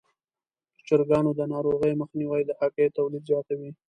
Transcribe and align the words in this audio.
د 0.75 0.77
چرګانو 0.87 1.31
د 1.35 1.41
ناروغیو 1.53 1.99
مخنیوی 2.01 2.41
د 2.45 2.51
هګیو 2.59 2.95
تولید 2.97 3.23
زیاتوي. 3.29 3.69